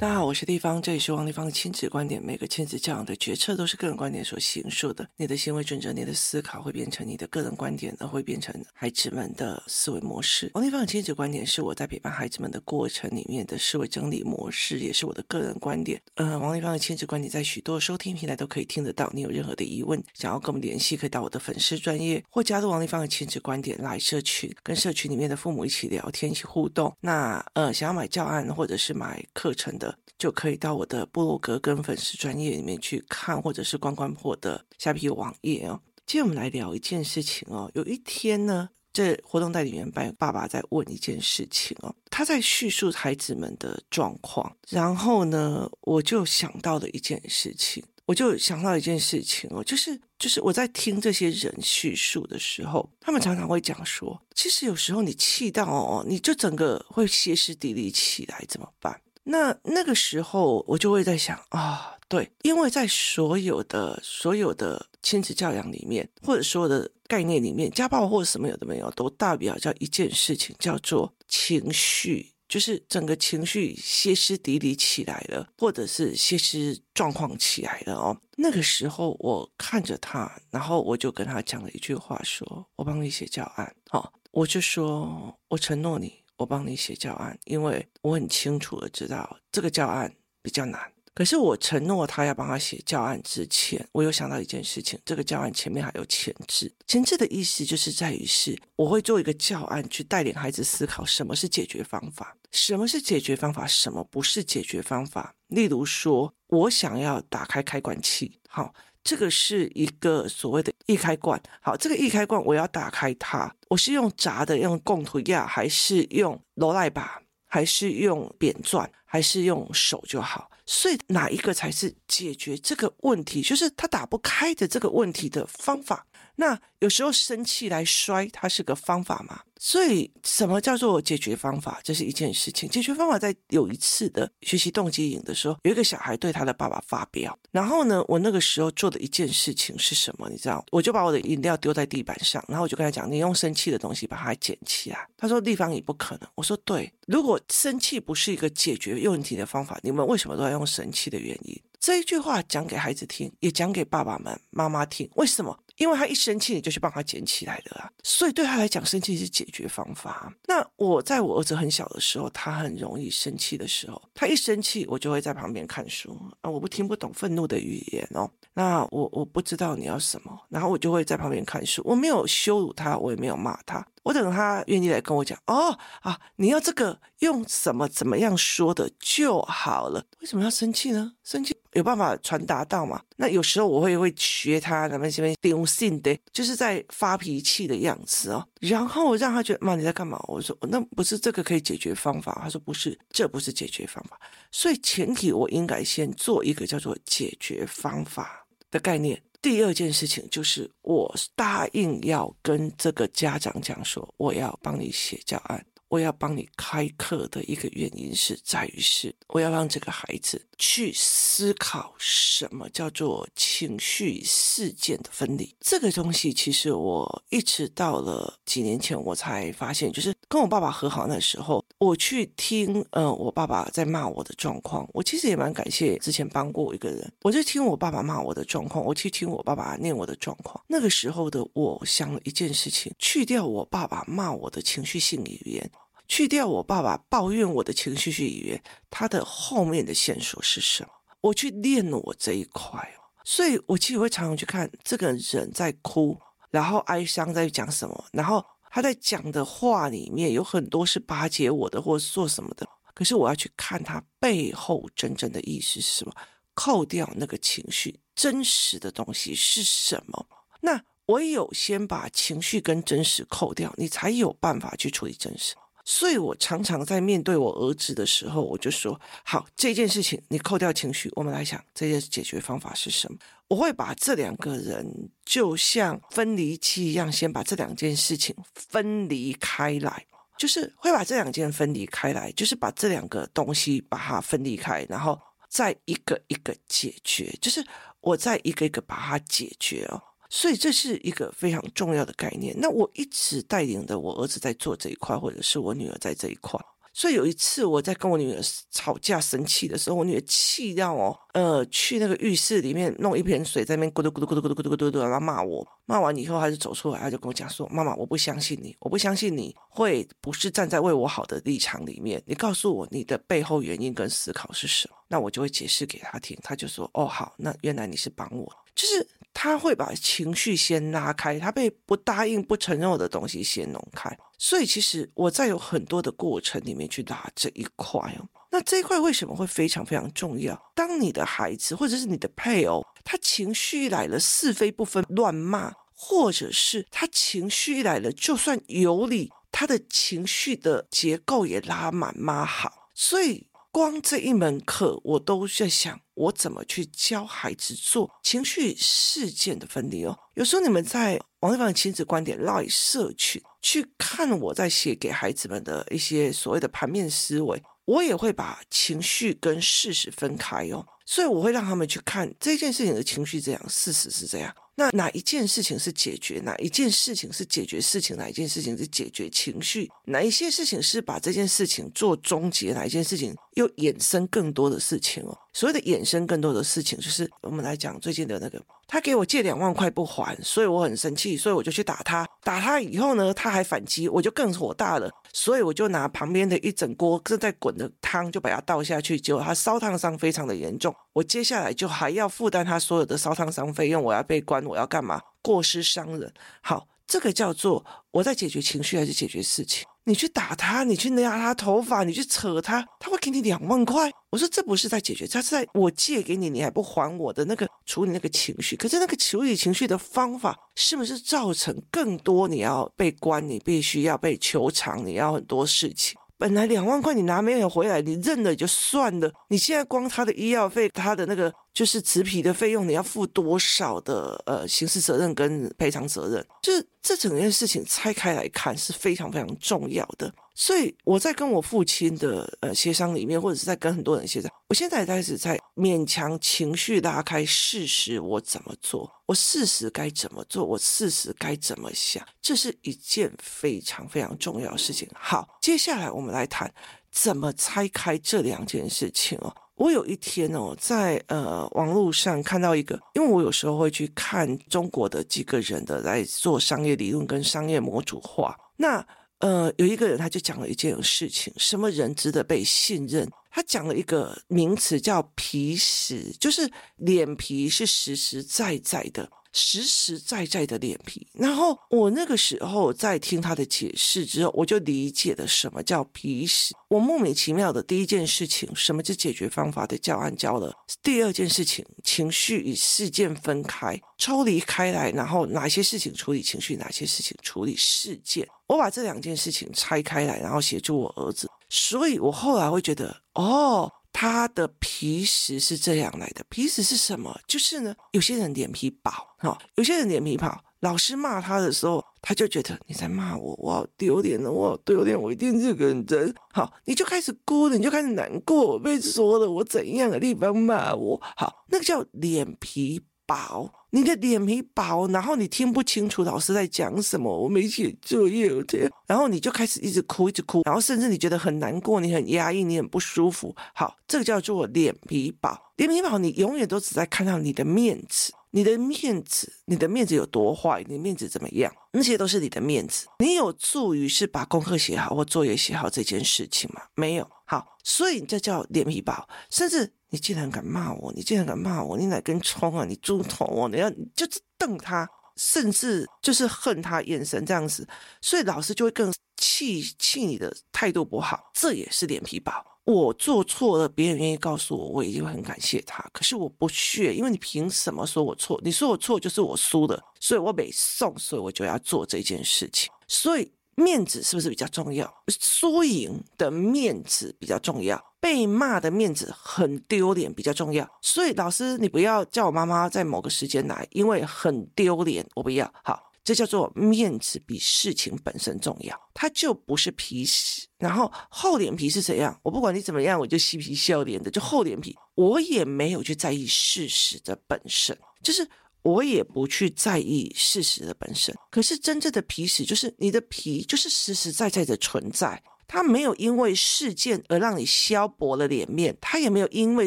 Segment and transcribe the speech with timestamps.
[0.00, 2.22] 大家好，我是丽芳，这里是王丽芳的亲子观点。
[2.22, 5.04] 每个亲子教养的决策都是个人观点所形塑的。
[5.16, 10.52] 你的行为准则、你的思考会变成你的个人观点，而会变成孩子们的思维模式。
[10.54, 16.00] 王丽芳的亲子观点是我在陪伴孩子们的过程里面的思维整理模式，也是我的个人观点。
[16.14, 19.10] 呃，王丽芳的亲子观点在许多收听平台都可以听得到。
[19.12, 26.96] 你有任何的疑问，想要跟我们联系，可以到我的粉丝专业或加入王丽芳的亲子观点来社群，跟社群里面的父母一起聊天、一起互动。
[27.00, 29.87] 那呃，想要买教案或者是买课程的。
[30.18, 35.80] 就可以到我的部落格跟粉丝专页里面去看，或者是观观我的虾皮网页哦。
[36.06, 37.70] 今天我们来聊一件事情哦。
[37.74, 58.98] 有一天呢，这活动代理员班爸爸在问一件事情哦，他在叙述孩子们的状况，然后呢，我就想到了一件事情，我就想到一件事情哦，就是就是我在听这些人叙述的时候，他们常常会讲说，其实有时候你气到哦，你就整个会歇斯底里起来，怎么办？
[59.30, 78.16] 那那个时候，我就会在想啊，对，因为在所有的所有的亲子教养里面，或者所有的概念里面，家暴或者什么有的没有，都代表叫一件事情，叫做情绪，就是整个情绪歇斯底里起来了，或者是歇斯状况起来了哦。
[78.38, 86.22] 那个时候，我看着他，然后我就跟他讲了一句话说，我帮你写教案，好，我就说我承诺你。
[86.38, 90.80] 我帮你写教案，因为我很清楚的知道这个教案比较难。
[91.12, 96.72] 可是我承诺他要帮他写教案之前，我有想到一件事情：这个教案前面还有前置。
[96.86, 105.34] 前置的意思就是在于是，我会做一个教案去带领孩子思考什么是解决方法，什么是解决方法，什么不是解决方法。
[105.48, 108.72] 例如说，我想要打开开关器，好。
[109.04, 120.50] 这个是一个所谓的易开罐，好，这个易开罐我要打开它，我是用炸的，用贡土压，还是用罗赖把，还是用扁钻，还是用手就好？
[120.66, 126.06] 所以哪一个才是解决这个问题，就是它打不开的这个问题的方法？
[126.40, 129.40] 那有时候生气来摔，它是个方法嘛？
[129.58, 131.80] 所以什么叫做解决方法？
[131.82, 132.68] 这是一件事情。
[132.68, 140.30] 解决方法在有一次的学习动机营的时候，有一个小孩对他的爸爸发飙，然后呢，我那个时候做的一件事情是什么？
[140.30, 155.08] 你知道，我就把我的饮料丢在地板上，然后我就跟他讲：“你用生气的东西把它捡起来。”他说：“地方也不可能。”我说：“对，如果生气不是一个解决问题的方法，你们为什么都要用生气的原因？”这一句话讲给孩子听，也讲给爸爸们、妈妈听。
[155.14, 155.58] 为什么？
[155.78, 157.90] 因为他一生气，你就去帮他捡起来的啊。
[158.04, 160.32] 所以对他来讲，生气是解决方法。
[160.46, 166.50] 那我在我儿子很小的时候，他很容易生气的时候，他一生气，我就会在旁边看书啊。
[166.50, 168.30] 我不听不懂愤怒的语言哦。
[168.54, 171.80] 那我我不知道你要什么，然后我就会在旁边看书。
[171.84, 173.86] 我没有羞辱他，我也没有骂他。
[174.02, 180.02] 我等他愿意来跟我讲哦啊，你要这个用什么怎么样说的就好了。
[180.20, 181.12] 为什么要生气呢？
[181.22, 183.00] 生气有办法传达到嘛？
[183.16, 188.46] 那有时候我会会学他咱们这边丢信的，就是在发脾气的样子哦。
[188.60, 190.22] 然后让他觉得妈，你在干嘛？
[190.28, 192.38] 我说那不是这个可以解决方法。
[192.42, 194.20] 他说不是，这不是解决方法。
[194.50, 199.22] 所以前提我应该先做一个叫做解决方法的概念。
[199.40, 205.64] 第二件事情就是，我答应要跟这个家长讲说，我要帮你写教案。
[205.88, 215.54] 我要帮你开课的一个原因是在于是，我要让这个孩子去思考什么叫做情绪事件的分离。
[215.60, 224.88] 这个东西其实我一直到了几年前我才发现，就是跟我爸爸和好那时候，我去听，呃，我爸爸在骂我的状况。
[224.92, 230.62] 我其实也蛮感谢之前帮过我一个人，我就听我爸爸骂我的状况，我去听我爸爸念我的状况。
[230.66, 235.70] 那个时候的我想了一件事情，去掉我爸爸骂我的情绪性语言。
[236.08, 240.90] 去掉我爸爸抱怨我的情绪去语言，他的后面的线索是什么？
[241.20, 246.18] 我去练我这一块哦，所以我其实会常常去看这个人在哭，
[246.50, 252.66] 然后哀伤在讲什么，然后他在讲的话里面有很多是巴结我的，或者做什么的。
[252.94, 256.12] 可是我要去看他背后真正的意思是什么，
[256.54, 260.26] 扣掉那个情绪，真实的东西是什么？
[260.62, 265.54] 那唯有先把情绪跟真实扣掉，你才有办法去处理真实。
[265.90, 273.18] 所以我常常在面对我儿子的时候，我就说：好，这件事情你扣掉情绪，我们来想这件解决方法是什么？
[273.48, 280.04] 我会把这两个人就像分离器一样，先把这两件事情分离开来，
[280.36, 285.18] 就是会把这两件分离开来，就是把这两个东西把它分离开，然后
[285.48, 287.66] 再一个一个解决，就是
[288.02, 290.02] 我再一个一个把它解决哦。
[290.28, 292.54] 所以这是一个非常重要的概念。
[292.58, 296.60] 那我一直带领的我儿子在做这一块，或者是我女儿在这一块。
[296.92, 298.40] 所以有一次我在跟我女儿
[298.72, 305.64] 吵架生气的时候，我女儿气到哦，呃，去那个浴室里面弄一盆水在那边咕嘟咕嘟咕嘟咕嘟咕嘟咕嘟嘟，然后骂我。
[305.86, 312.20] 骂完以后，她就走出来，她就跟我讲说：“妈妈，我不相信你，我不相信你会不是站在为我好的立场里面。
[312.26, 314.96] 你告诉我你的背后原因跟思考是什么？
[315.06, 316.36] 那我就会解释给她听。
[316.42, 319.06] 她就说：哦，好，那原来你是帮我，就是。”
[319.40, 324.10] 他会把情绪先拉开，他被不答应、不承认的东西先弄开。
[324.36, 328.26] 所以，其实我在有很多的过程里面去拉这一块哦。
[328.50, 330.60] 那这一块为什么会非常非常重要？
[330.74, 342.90] 当你的孩子或者是你的配偶，他情绪来了，是非不分，乱骂，或者是他情绪来了，就算有理，他的情绪的结构也拉满妈好。
[342.92, 343.46] 所以。
[343.70, 350.18] 光这一门课，我都在想，我怎么去教孩子做情绪事件的分离哦。
[350.34, 360.84] 有时候你们在王立芳亲子观点 Live 社群去看我在写给孩子们的一些所谓的盘面思维，我也会把情绪跟事实分开哦。
[361.04, 364.54] 所以我会让他们去看这件事情的情绪这样，事实是这样。
[364.78, 366.40] 那哪一件事情是解决？
[366.44, 368.16] 哪一件事情是解决事情？
[368.16, 369.90] 哪一件事情是解决情绪？
[370.04, 372.72] 哪一些事情是把这件事情做终结？
[372.72, 375.36] 哪一件事情又衍生更多的事情哦？
[375.52, 382.24] 所谓的衍生更多的事情，就是我们来讲最近的那个，他给我借两万块不还，所以我很生气，所以我就去打他。
[382.44, 390.94] 打他以后呢，他还反击，我就更火大了，所以我就拿旁边的一整锅正在滚的汤，就把它倒下去，结果他烧烫伤非常的严重。
[391.18, 395.20] 我接下来就还要负担他所有的烧烫伤费用，我要被关，我要干嘛？
[395.42, 396.32] 过失伤人。
[396.60, 399.84] 好，这个叫做我在解决情绪还是解决事情？
[400.04, 404.10] 你去打他，你去拿他头发，你去扯他，他会给你两万块。
[404.30, 408.76] 我说这不是在解决，他是在我借给你，你还不还我的那个处理那个情绪。
[408.76, 416.17] 可是那个处理情绪的方法，是不是造成更多你要被关，你必须要被求偿，你要很多事情？
[416.38, 419.30] 本来两万块你拿没有回来，你认了也就算了。
[419.48, 426.46] 你现在光他的医药费，他的那个就是植皮的费用，你要负多少的呃刑事责任跟赔偿责任？
[426.62, 430.32] 就是这整件事情拆开来看是非常非常重要的。
[430.60, 439.08] 所以我在跟我父亲的呃协商里面，或者是在跟很多人协商，我现在开始在勉强情绪拉开事实，我怎么做？
[439.26, 440.64] 我事实该怎么做？
[440.64, 442.26] 我事实该怎么想？
[442.42, 445.08] 这是一件非常非常重要的事情。
[445.14, 446.68] 好，接下来我们来谈
[447.12, 449.54] 怎么拆开这两件事情哦。
[449.76, 459.06] 我有一天哦，在呃网络上看到一个，因为我有时候会去看中国的几个人的来做商业理论跟商业模组化，那。
[459.38, 463.28] 呃，有一个人他就讲了一件事情，什么人值得被信任？
[463.50, 469.30] 他讲了一个名词叫皮实，就是脸皮是实实在在的。
[469.52, 476.74] 实实在在的脸皮，然后我那个时候在听他的解释之后，我就理解了什么叫皮实。
[476.88, 480.70] 我莫名其妙的第一件事情，什么是解决方法的教案教了；
[481.02, 488.46] 第二件事情，情绪与事件分开、抽离开来，然后哪些事情处理情绪，哪些事情处理事件。
[488.66, 493.90] 我把这两件事情拆开来，然后协助我儿子，所以我后来会觉得，哦。
[494.12, 497.40] 他的皮实是这样来的，皮实是什么？
[497.46, 500.64] 就是呢，有些人脸皮薄，哈，有些人脸皮薄。
[500.80, 506.32] 老师骂他的时候，他就觉得你在骂我，我好丢脸了，我好丢脸，我一定是个人。
[506.52, 511.20] 好，你就开始哭了，你就开始难过，被说了，我怎样的地方骂我？
[511.36, 513.70] 好，那个叫脸皮薄。
[513.90, 523.54] 你的脸皮薄，然后你听不清楚老师在讲什么，我没写作业，这样，然后你就开始一直哭，一直哭，然后甚至你觉得很难过，你很压抑，你很不舒服。
[523.74, 525.58] 好，这个叫做脸皮薄。
[525.76, 533.06] 脸皮薄，你永远都只在看到你的面子，你的面子，你的面子有多坏，你的面子怎么样，那些都是你的面子。
[533.20, 536.82] 你有助于是把功课写好或作业写好这件事情吗？
[536.94, 537.26] 没有。
[537.46, 539.94] 好，所以这叫脸皮薄，甚至。
[540.10, 541.12] 你竟然敢骂我！
[541.12, 541.96] 你竟然敢骂我！
[541.96, 542.84] 你哪根葱啊！
[542.84, 543.68] 你猪头啊！
[543.70, 547.86] 你要就是瞪他，甚至就是恨他，眼神这样子，
[548.22, 551.50] 所以老师就会更气气你的态度不好。
[551.52, 552.52] 这也是脸皮薄。
[552.84, 556.02] 我做错了，别人愿意告诉我，我也就很感谢他。
[556.12, 558.58] 可是我不屑，因为你凭什么说我错？
[558.64, 562.90] 你说我错就是我输的，所以我没送，所以我就要做这件事情。
[563.06, 563.52] 所以。
[563.78, 565.08] 面子是不是比较重要？
[565.40, 570.88] 输赢的面子比较重要，被骂的面子很丢脸比较重要。
[571.00, 575.72] 所以老师，你不要叫我妈妈在某个时间来，因为很丢脸，我不要。
[575.84, 580.66] 好，这叫做面子比事情本身重要，它就不是皮实。
[580.78, 582.36] 然后厚脸皮是怎样？
[582.42, 588.48] 我不管你怎么样，我就嬉皮笑脸的，就厚脸皮，我也没有去在意事实的本身，就是。
[588.88, 595.42] 我也不去在意事实的本身，可是真正的皮实就是你的皮，就是实实在在的存在。
[595.70, 599.86] 它没有因为事件而让你消薄了脸面，它也没有因为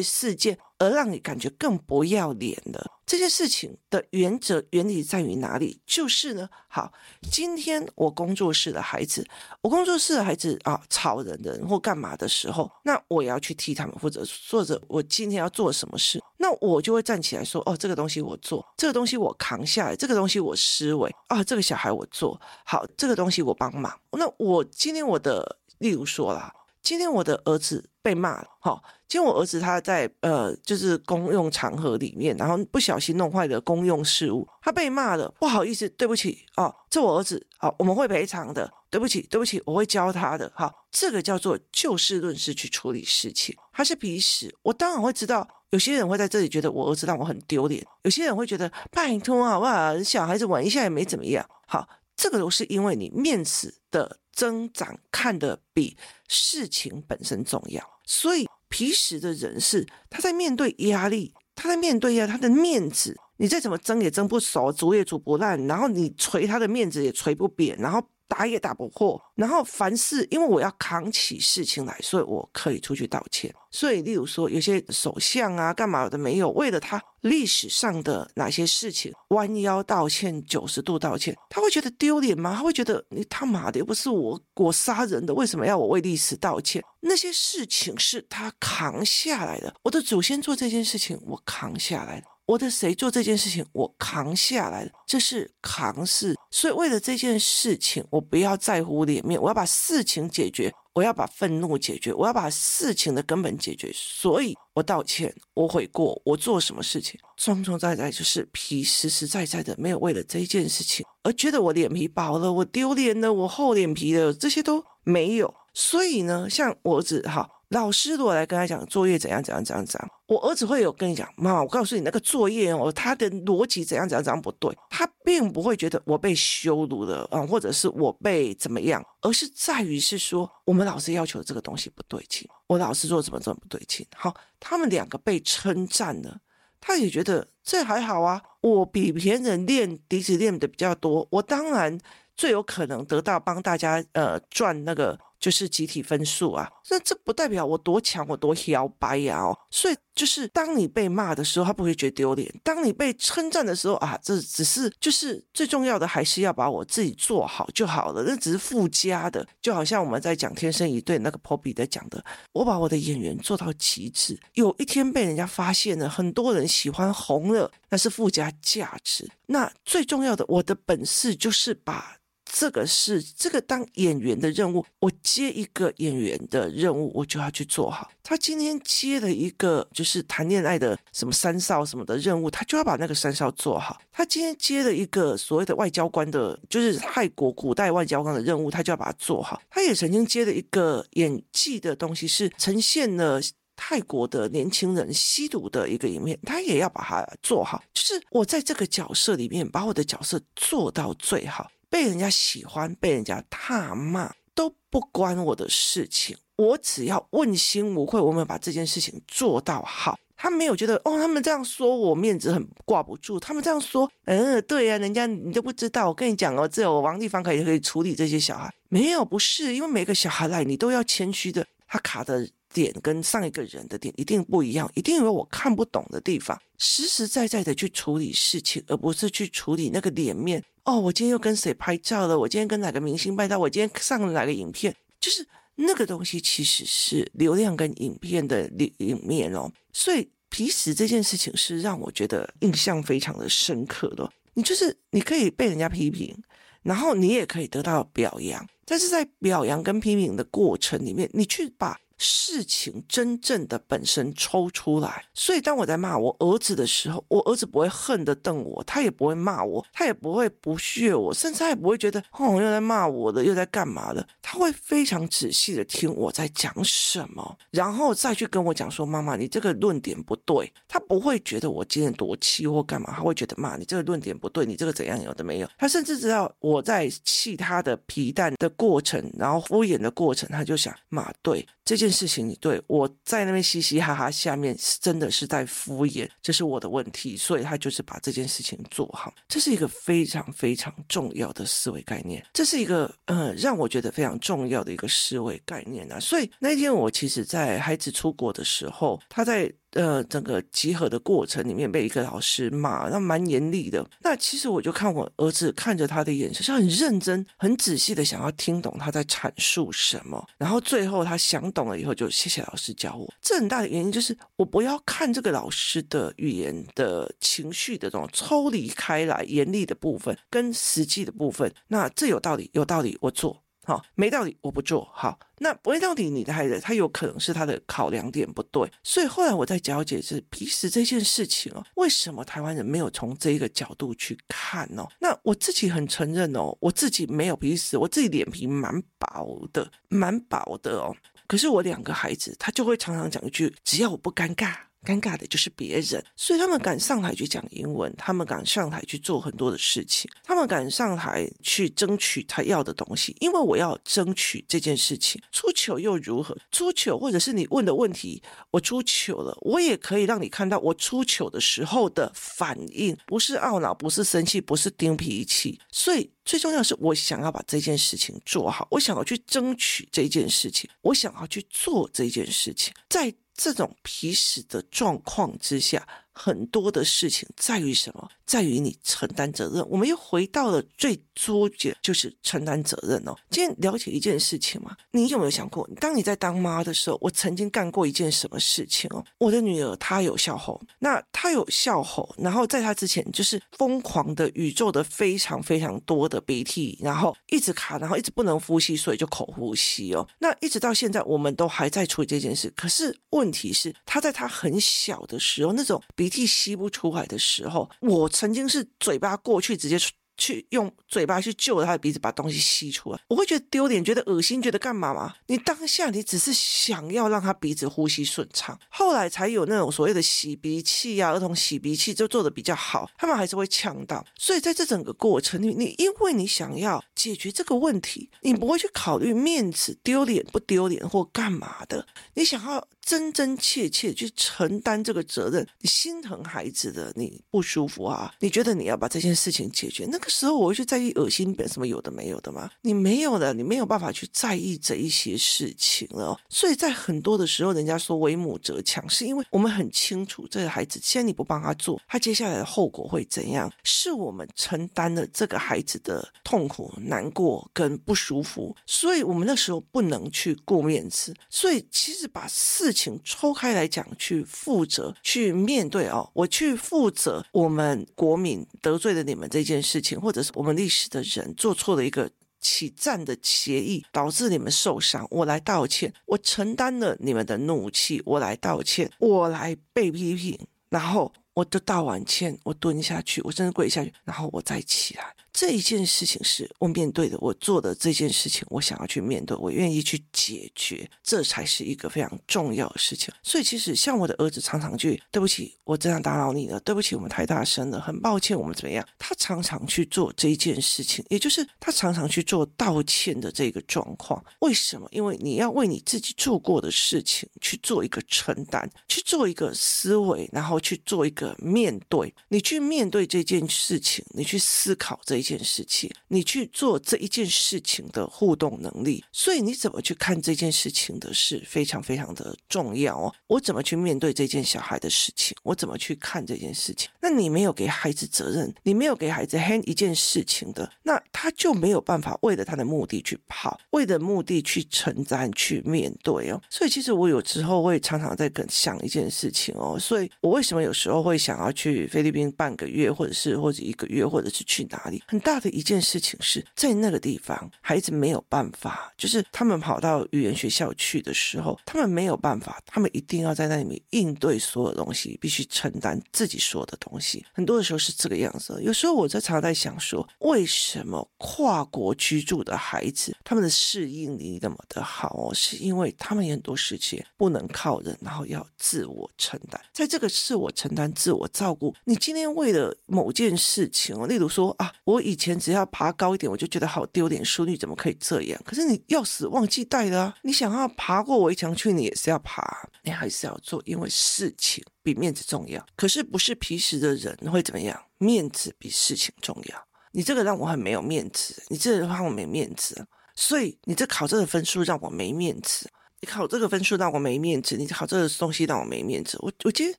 [0.00, 2.90] 事件而让你感觉更不要脸了。
[3.06, 5.80] 这件事情的原则原理在于哪里？
[5.86, 6.92] 就是呢，好，
[7.30, 9.24] 今天我工作室的孩子，
[9.60, 23.96] 我工作室的孩子啊，吵人的人或干嘛的时候，那我也要去替他们或者，或者我今天要做什么事，那我就会站起来说，哦，这个东西我做，这个东西我扛下来，这个东西我思维啊，这个小孩我做好，这个东西我帮忙。
[24.10, 28.82] 那我今天我的，例如说啦，今天我的儿子被骂了，好。
[29.08, 51.86] 今天我儿子他在呃，就是公用场合里面，然后不小心弄坏了公用事物，他被骂了，不好意思，对不起哦，这我儿子，好，我们会赔偿的，对不起，对不起，我会教他的，好，这个叫做就事论事去处理事情，他是皮实，我当然会知道，有些人会在这里觉得我儿子让我很丢脸，有些人会觉得拜托好不好，小孩子玩一下也没怎么样，好，
[52.16, 55.96] 这个都是因为你面子的增长看得比
[56.28, 58.46] 事情本身重要，所以。
[58.68, 68.02] 皮实的人士他在面对压力，他在面对呀，他的面子，你再怎么争也争不熟，煮也煮不烂，然后你捶他的面子也捶不扁，然后。
[68.32, 73.54] 打也打不破，然后凡事因为我要扛起事情来，所以我可以出去道歉。
[73.70, 82.54] 所以，例如说有些首相啊，干嘛的没有，为了他历史上的哪些事情弯腰道歉，九十度道歉，他会觉得丢脸吗？
[82.56, 86.82] 他会觉得你他妈的又不是我我杀人的，为什么要我为历史道歉？
[87.00, 92.24] 那些事情是他扛下来的，我的祖先做这件事情，我扛下来了。
[92.46, 96.34] 我的谁做这件事情，我扛下来了，这是扛事。
[96.50, 103.90] 所以为了这件事情，我不要在乎脸面，我要把事情解决，我要把愤怒解决，我要把事情的根本解决。
[103.94, 115.54] 所以我道歉，我悔过，我做什么事情，从从在在就是皮实实在在的，没有为了这件事情而觉得我脸皮薄了，我丢脸了，我厚脸皮了，这些都没有。
[115.72, 117.48] 所以呢，像我儿子哈。
[117.72, 134.06] 老师如果来跟他讲作业怎样怎样怎样怎样，我儿子会有跟你讲，妈，我告诉你那个作业哦，他的逻辑怎样怎样怎样不对，他并不会觉得我被羞辱了啊，或者是我被怎么样，而是在于是说我们老师要求的这个东西不对劲，我老师做怎么怎么不对劲？
[134.14, 136.40] 好，他们两个被称赞了，
[136.78, 141.98] 他也觉得这还好啊，我比别人练笛子练的比较多，我当然
[142.36, 145.18] 最有可能得到帮大家呃赚那个。
[145.42, 149.58] 就是集体分数啊，那这不代表我多强，我多摇摆呀哦。
[149.72, 158.22] 所以就是当你被骂的时候，他不会觉得丢脸；当你被称赞的时候啊，这只是就是最重要的，还是要把我自己做好就好了。
[158.24, 169.28] 那只是附加的，就好像我们在讲《天生一对》那个 Poppy 在讲的，我把我的演员做到极致，有一天被人家发现了，很多人喜欢红了，那是附加价值。
[169.46, 172.18] 那最重要的，我的本事就是把。
[172.54, 178.10] 这个是这个当演员的任务，我接一个演员的任务，我就要去做好。
[178.22, 183.98] 他今天接了一个就是谈恋爱的什么三少什么的任务，他就要把那个三少做好。
[184.12, 189.60] 他今天接了一个所谓的外交官的，就是泰国古代外交官的任务，他就要把它做好。
[189.70, 193.40] 他也曾经接了一个演技的东西，是呈现了
[193.74, 197.82] 泰国的年轻人吸毒的一个影片，他也要把它做好。
[197.94, 201.70] 就是我在这个角色里面，把我的角色做到最好。
[201.92, 206.34] 被人家喜欢，被人家唾骂都不关我的事情。
[206.56, 210.18] 我只要问心无愧，我们把这件事情做到好。
[210.34, 213.38] 他没有觉得哦，他们这样说我面子很挂不住。
[213.38, 216.08] 他们这样说，嗯，对呀、人家你都不知道。
[216.08, 218.72] 我跟你讲哦，只有王地方可以可以处理这些小孩。
[218.88, 221.66] 没有，不是，因为每个小孩来，你都要谦虚的。
[221.86, 226.60] 他卡的点跟上一个人的点一定不一样，一定有我看不懂的地方。
[226.78, 230.62] 实实在在的去处理事情，而不是去处理那个脸面。
[230.84, 232.36] 哦，我今天又跟谁拍照了？
[232.38, 233.58] 我今天跟哪个明星拍照？
[233.58, 234.94] 我今天上了哪个影片？
[235.20, 239.70] 就是那个东西，其实是流量跟影片的里面哦。
[239.92, 244.28] 所以皮实这件事情是让我觉得印象非常的深刻的。
[244.54, 246.36] 你就是你可以被人家批评，
[246.82, 251.96] 然后你也可以得到表扬，但是在表扬跟批评的过程里面，你去把。
[252.22, 282.11] 事情真正的本身抽出来，所以当我在骂我儿子的时候，我儿子不会恨得瞪我，他也不会骂我，他也不会不屑我，甚至他也不会觉得哦又在骂我的，又在干嘛的，他会非常仔细的听我在讲什么，然后再去跟我讲说，妈妈你这个论点不对，他不会觉得我今天多气或干嘛，他会觉得骂你这个论点不对，你这个怎样有的没有，他甚至知道我在气他的皮蛋的过程，然后敷衍的过程，他就想妈对这件。
[282.12, 296.20] 事情你对我在那边嘻嘻哈哈，下面真的是在敷衍，这是我的问题，所以他就是把这件事情做好，这是一个非常非常重要的思维概念，这是一个呃让我觉得非常重要的一个思维概念啊。
[296.20, 299.72] 所以那天我其实，在孩子出国的时候，他在。
[299.92, 304.04] 呃，整个集合的过程里面被一个老师骂，那蛮严厉的。
[304.22, 310.42] 那其实我就看我儿子看着他的眼神是很认真、很仔细的，想要听懂他在阐述什么。
[310.56, 313.32] 然后最后他想懂了以后，就谢谢老师教我。
[313.42, 321.72] 这很大的原因就是我不要看这个老师的语言的情绪的这种抽离开来严厉的部分跟实际的部分。
[321.88, 323.61] 那这有道理，有道理，我做。
[323.84, 325.08] 好，没道理，我不做。
[325.12, 335.08] 好，那没道理，你的孩子他有可能是他的考量点不对，所以后来我在讲解是鼻屎这件事情哦，为什么台湾人没有从这一个角度去看哦？
[335.18, 341.14] 那我自己很承认哦，我自己没有鼻屎，我自己脸皮蛮薄的，蛮薄的哦。
[341.48, 344.76] 可是我两个孩子，他就会常常讲一句：只要我不尴尬。
[345.04, 353.36] 尴尬的就是别人，所以他们敢上台去讲英文，他们敢上台去做很多的事情，他们敢上台去争取他要的东西。
[353.40, 356.56] 因为我要争取这件事情，出糗又如何？
[356.70, 365.80] 出糗或者是你问的问题，我出糗了，我也可以让你看到我出糗的时候的反应，不是懊恼，不是生气，不是丢脾气。
[365.90, 373.34] 所以最重要是，我想要把这件事情做好，我想要去争取这件事情，我想要去做这件事情，在。
[373.54, 378.28] 这种皮实的状况之下，很多的事情在于什么？
[378.44, 379.86] 在于你承担责任。
[379.88, 383.34] 我们又回到了最终结，就是承担责任哦。
[383.50, 389.24] 今天了解一件事情嘛，你有没有想过，当你在当妈的时候，我曾经干过一件什么事情哦？
[389.38, 400.28] 我的女儿她有哮吼，那她有哮吼，然后在她之前就是疯狂的宇宙的非常非常多的鼻涕，然后一直卡，然后一直不能呼吸，所以就口呼吸哦。
[400.38, 402.70] 那一直到现在，我们都还在处理这件事。
[402.76, 409.98] 可是问题是，她在她很小的时候，那种鼻涕吸不出来的时候，我曾经是嘴巴过去直接
[410.42, 415.32] 去用嘴巴去救他的鼻子，把东西吸出来，我会觉得丢脸，觉得恶心，觉得干嘛嘛？
[415.46, 424.24] 你当下你只是想要让他鼻子呼吸顺畅，后来才有那种所谓的洗鼻器呀、啊，儿童洗鼻器就做得比较好，他们还是会呛到。
[424.36, 432.88] 所以在这整个过程里，你因为你想要解决这个问题，你不会去考虑面子丢脸不丢脸或干嘛的，你想要。
[433.04, 438.32] 真真切切去承担这个责任，你心疼孩子的，你不舒服啊？
[438.38, 440.06] 你觉得你要把这件事情解决？
[440.08, 442.70] 那个时候我会去在意恶心本什么有的没有的吗？
[442.80, 446.38] 你没有了，你没有办法去在意这一些事情了。
[446.48, 453.70] 所以在很多的时候，人家说为母则强，是因为我们很清楚这个孩子，既然你不帮他做，他接下来的后果会怎样？
[453.84, 461.34] 是我们承担了这个孩子的痛苦、难过跟不舒服，所以我们那时候不能去顾面子。
[461.50, 466.28] 所以其实把事情抽开来讲，去负责，去面对哦。
[466.32, 472.30] 我去负责我们国民得罪了你们这件事情，或者是我们历史的人做错了一个
[472.60, 476.14] 起战的协议，导致你们受伤，我来道歉。
[476.26, 479.10] 我承担了你们的怒气，我来道歉。
[479.18, 480.58] 我来被批评，
[480.88, 485.34] 然后我就道完歉，我蹲下去，我甚至跪下去，然后我再起来。
[485.52, 493.32] 这一件事情是我面对的，我做的这件事情，我想要去面对，我愿意去解决，这才是一个非常重要的事情。
[493.42, 499.06] 所以，其实像我的儿子常常去，对不起，我这样打扰你了，对不起，我们太大声了，很抱歉，我们怎么样？
[499.18, 504.42] 他常常去做这一件事情，也就是他常常去做道歉的这个状况。
[504.60, 505.06] 为什么？
[505.12, 512.34] 因为你要为你自己做过的事情去做一个承担，去做一个思维，然后去做一个面对。
[512.48, 515.41] 你去面对这件事情，你去思考这。
[515.42, 523.34] 一件事情，你去做这一件事情的互动能力，所以你怎么去看这件事情的是非常非常的重要哦。
[523.48, 525.56] 我怎么去面对这件小孩的事情？
[525.64, 527.10] 我怎么去看这件事情？
[527.20, 536.62] 那你没有给孩子责任，你没有给孩子 hand 一件事情的，那他就没有办法为了他的目的去跑，为了目的去承担、去面对哦。
[536.70, 539.98] 所以其实我有时候会常常在跟想一件事情哦。
[539.98, 545.22] 所以我为什么有时候会想要去菲律宾半个月，或者是或者一个月，或者是去哪里？
[545.32, 557.42] 很大的一件事情是在那个地方，孩子没有办法，就是他们跑到语言学校去的时候，他们没有办法，他们一定要在那里面应对所有东西，必须承担自己说的东西。
[557.54, 558.78] 很多的时候是这个样子。
[558.82, 565.54] 有时候我在常常在想说，为什么跨国居住的孩子他们的适应力那么的好哦？
[565.54, 569.80] 是因为他们有很多事情不能靠人，然后要自我承担。
[569.94, 575.21] 在这个自我承担、自我照顾，你今天为了某件事情哦，例如说啊，我。
[575.22, 578.60] 以前只要爬高一点，我就觉得好丢脸，淑女怎么可以这样？
[578.64, 580.34] 可是你要死忘记带了！
[580.42, 585.84] 你想要爬过围墙去，你也是要爬，你还是要做，因为事情比面子重要。
[585.96, 587.98] 可是不是皮实的人会怎么样？
[588.18, 589.86] 面子比事情重要。
[590.12, 595.88] 你这个让我很没有面子，你这个让我没面子，所以你这考这个分数让我没面子。
[596.24, 599.36] 你考这个分数让我没面子，你考这个东西让我没面子。
[599.40, 599.98] 我我今天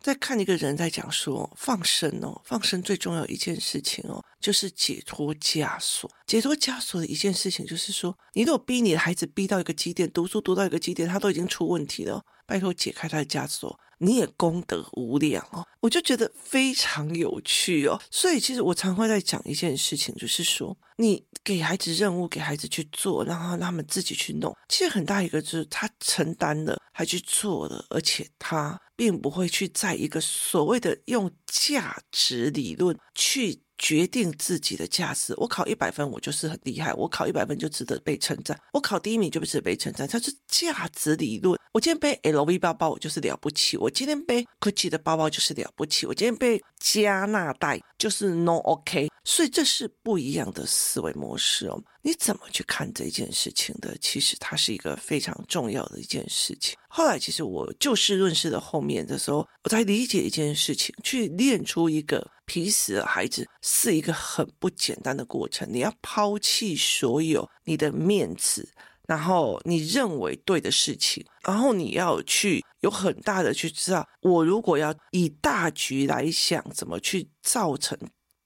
[0.00, 6.10] 在看一个人在讲说放生哦，放生最重要一件事情哦，就是解脱枷锁。
[6.26, 13.78] 解脱枷锁的一件事情就是说，你如果逼你的孩子逼到一个极点，读书读到一个极点，他都已经出问题了，拜托解开他的枷锁。
[13.98, 18.00] 你也功德无量哦，我就觉得非常有趣哦。
[18.10, 24.56] 所以其实我常会在讲一件事情，就是说你给孩子任务，给孩子去做，然后他们自己去弄。
[24.68, 33.60] 其实很大一个就是他承担了，还去做了，而且他并不会去在一个所谓的用价值理论去。
[33.78, 35.32] 决定自己的价值。
[35.36, 36.92] 我考一百分，我就是很厉害。
[36.94, 38.58] 我考一百分就值得被称赞。
[38.72, 41.58] 我考第一名就不是被称赞，它是价值理论。
[41.72, 43.76] 我今天背 LV 包包，我就是了不起。
[43.76, 46.06] 我今天背 Gucci 的包包就是了不起。
[46.06, 49.08] 我今天背加纳袋就是 No OK。
[49.24, 51.78] 所以这是不一样的思维模式哦。
[52.00, 53.94] 你怎么去看这件事情的？
[54.00, 56.74] 其实它是一个非常重要的一件事情。
[56.88, 65.68] 后来其实我就事论事的后面的时候，我才理解一件事情，去练出一个皮实的孩子是一个很不简单的过程。
[65.70, 68.68] 你要抛弃所有你的面子，
[69.06, 77.96] 然后你认为对的事情，然后你要去有很大的去知道，我如果要以大局来想，怎么去造成。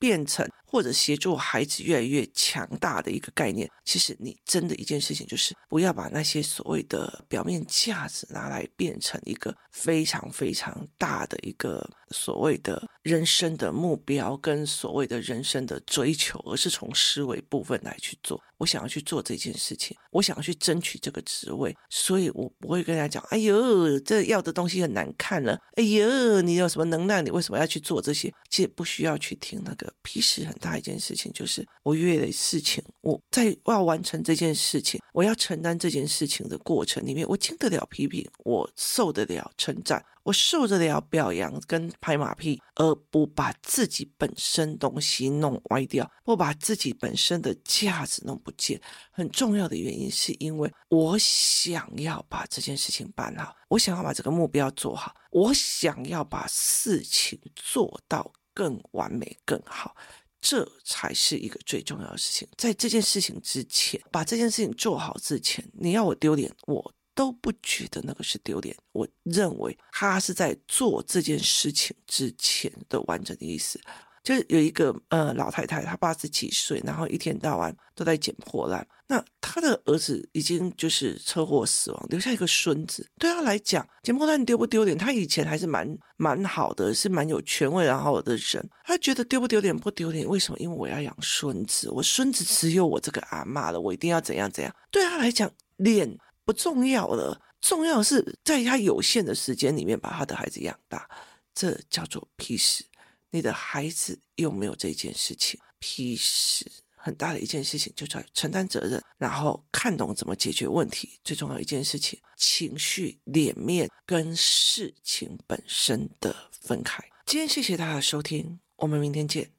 [0.03, 18.41] 变成或者协助孩子越来越强大的一个概念，其实你真的一件事情就是不要把那些所谓的表面价值拿来变成一个非常非常大的一个所谓的人生的目标跟所谓的人生的追求，而是从思维部分来去做。
[18.57, 25.59] 我想要去做这件事情，我想要去争取这个职位，所以我不会跟他讲：“哎呦，这要的东西很难看了。
[25.75, 27.25] ”“哎呦，你有什么能量？
[27.25, 29.93] 你为什么要去做这些？”其实不需要去听那个。
[30.03, 40.03] 皮实很大一件事情就是，我越的事情，我在我要完成这件事情，我要承担这件事情的过程里面，我经得了批评，我受得了称赞。
[40.25, 48.81] 我受得了表扬跟拍马屁，而不把自己本身东西弄歪掉，不把自己本身的价值弄不见。
[49.11, 59.97] 很重要的原因是因为我想要把这件事情办好，我想要把这个目标做好，我想要把事情做到更完美、更好，
[60.43, 62.47] 这才是一个最重要的事情。
[62.59, 66.95] 在这件事情之前，把这件事情做好之前，你要我丢脸，我。
[67.15, 73.79] 都不觉得那个是丢脸，我认为他是在做这件事情之前的完整的意思。
[74.23, 78.87] 就是有一个呃老太太，她八十几岁，然后一天到晚都在捡破烂。
[79.09, 83.07] 那她的儿子已经就是车祸死亡，留下一个孙子。
[83.19, 84.97] 对她来讲，捡破烂丢不丢脸？
[84.97, 88.71] 她以前还是蛮蛮好的，是蛮有权威然后的人。
[88.85, 90.27] 她觉得丢不丢脸不丢脸？
[90.27, 90.59] 为什么？
[90.59, 94.75] 因为我要养孙子，我孙子只有我这个阿嬷了，我一定要怎样怎样。
[94.91, 96.19] 对她来讲，脸。
[96.45, 101.09] 不重要了，重要是在她有限的时间里面把她的孩子养大，
[101.55, 102.85] 这叫做皮实。
[103.33, 105.59] 你的孩子有没有这件事情？
[105.81, 111.19] 其实很大的一件事情，就叫承担责任，然后看懂怎么解决问题。
[111.25, 117.03] 最重要一件事情，情绪、脸面跟事情本身的分开。
[117.25, 119.51] 今天谢谢大家的收听，我们明天见。